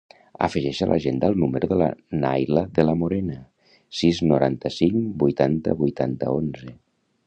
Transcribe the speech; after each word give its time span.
Afegeix 0.45 0.79
a 0.85 0.87
l'agenda 0.91 1.29
el 1.33 1.37
número 1.43 1.69
de 1.73 1.77
la 1.81 1.89
Nayla 2.25 2.65
De 2.79 2.87
La 2.89 2.97
Morena: 3.03 3.39
sis, 4.01 4.25
noranta-cinc, 4.35 5.01
vuitanta, 5.27 5.81
vuitanta, 5.85 6.37
onze. 6.45 6.77